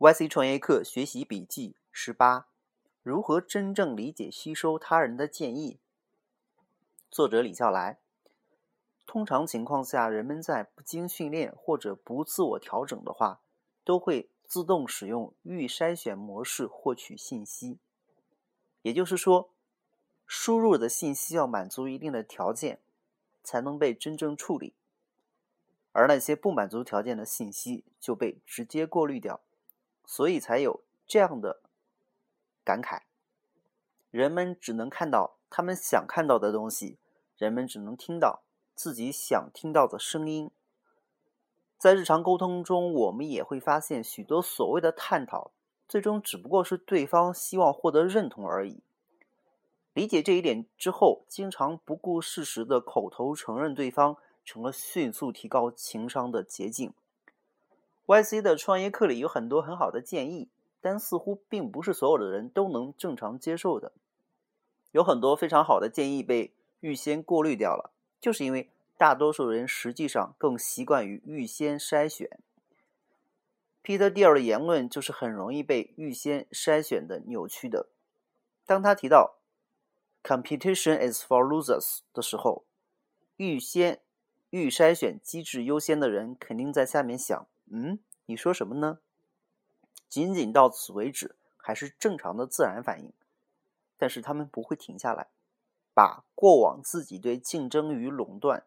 [0.00, 2.46] YC 创业课学习笔记十八：
[3.02, 5.78] 如何真正理解吸收他人的建议？
[7.10, 7.98] 作者李笑来。
[9.04, 13.42] 通常情况下，人们在不经训练或者不自我调整的话，
[13.84, 17.78] 都会自动使用预筛选模式获取信息。
[18.80, 19.50] 也就是说，
[20.26, 22.80] 输入的信息要满足一定的条件，
[23.44, 24.72] 才能被真正处理，
[25.92, 29.42] 而那些不满足条件的信息就被直接过滤掉，
[30.10, 31.60] 所以才有这样的
[32.64, 33.02] 感慨：
[34.10, 36.98] 人们只能看到他们想看到的东西，
[37.36, 38.42] 人们只能听到。
[38.74, 40.50] 自己想听到的声音，
[41.78, 45.52] 在日常沟通中，我们也会发现许多所谓的探讨，
[45.86, 48.82] 最终只不过是对方希望获得认同而已。
[49.92, 56.92] 理解这一点之后，经常不顾事实的口头承认对方，成了迅速提高情商的捷径。
[58.10, 60.48] YC 的创业课里有很多很好的建议，
[60.80, 63.92] 但似乎并不是所有的人都能正常接受的。
[64.90, 67.92] 有很多非常好的建议被预先过滤掉了。
[68.20, 72.40] 就是因为大多数人实际上更习惯于预先筛选。
[73.84, 77.90] Peter Deer 的言论就是很容易被预先筛选的扭曲的。
[78.66, 79.36] 当他提到
[80.24, 82.64] “competition is for losers” 的时候，
[83.36, 84.00] 预先
[84.50, 88.98] 预筛选机制优先的人肯定在下面想：“嗯，你说什么呢？”
[90.08, 93.12] 仅仅到此为止，还是正常的自然反应。
[93.96, 95.28] 但是他们不会停下来。
[95.92, 98.64] 把过往自己对竞争与垄断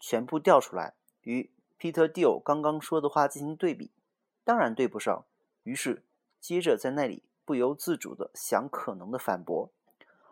[0.00, 3.92] 全部调出来，与 Peter Deal 刚刚说的话进行对比，
[4.42, 5.24] 当然对不上。
[5.62, 6.02] 于是
[6.40, 9.70] 接着在那里不由自主的想可能的反驳，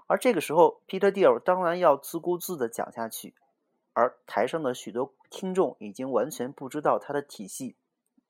[0.07, 3.35] 而这个时候 Peter Deal 当然要自顾自的讲下去，
[4.01, 7.77] 而台上的许多听众已经完全不知道他的体系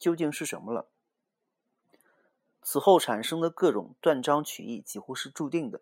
[0.00, 0.88] 究竟是什么了。
[2.60, 5.80] 此后产生的各种断章取义几乎是注定的。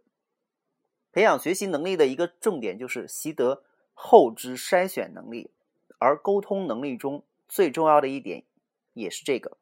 [1.11, 5.51] 培养学习能力的一个重点就是习得后知筛选能力，
[5.99, 8.45] 而沟通能力中最重要的一点
[8.93, 9.57] 也是这个。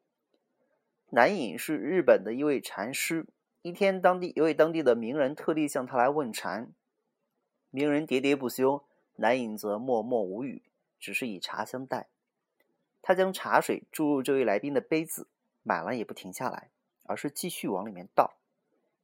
[1.11, 3.25] 南隐是日本的一位禅师，
[3.61, 6.73] 一天，当地一位当地的名人特地向他来问禅，
[7.69, 8.83] 名人喋喋不休，
[9.17, 10.63] 南隐则默默无语，
[10.99, 12.07] 只是以茶相待。
[13.01, 15.27] 他将茶水注入这位来宾的杯子，
[15.63, 16.71] 满了也不停下来，
[17.03, 18.37] 而是继续往里面倒。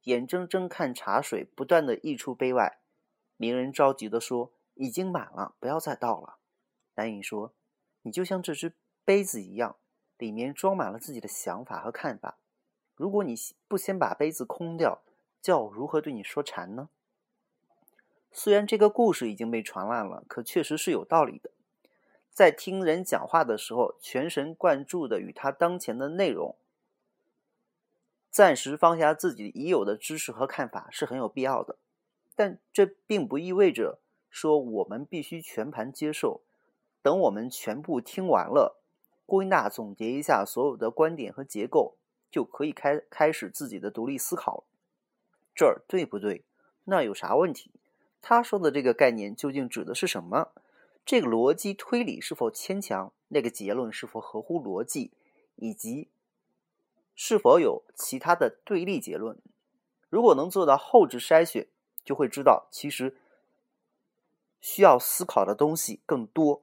[0.04, 2.80] 眼睁睁看茶水不断的溢出杯外，
[3.36, 6.38] 名人着急的说：“已经满了，不要再倒了。”
[6.96, 7.54] 南隐说
[8.02, 9.76] ：“你就像这只杯子一样，
[10.18, 12.38] 里面装满了自己的想法和看法。
[12.94, 13.34] 如果你
[13.66, 15.02] 不先把杯子空掉，
[15.40, 16.90] 叫我如何对你说禅呢？”
[18.36, 21.52] 虽然这个故事已经被传烂了，可确实是有道理的。
[22.32, 26.56] 在听人讲话的时候，全神贯注的与他当前的内容。
[28.32, 31.78] 暂时放下自己已有的知识和看法是很有必要的，
[32.34, 36.42] 但这并不意味着说我们必须全盘接受。
[37.00, 38.82] 等我们全部听完了，
[39.24, 41.94] 归纳总结一下所有的观点和结构，
[42.28, 44.64] 就可以开开始自己的独立思考。
[45.54, 46.44] 这儿对不对？
[46.82, 47.70] 那有啥问题？
[48.26, 50.48] 他说的这个概念究竟指的是什么？
[51.04, 53.12] 这个逻辑推理是否牵强？
[53.28, 55.10] 那个结论是否合乎逻辑？
[55.56, 56.08] 以及？
[57.14, 59.36] 是否有其他的对立结论？
[60.08, 61.66] 如果能做到后置筛选，
[62.02, 63.18] 就会知道其实
[64.58, 66.62] 需要思考的东西更多。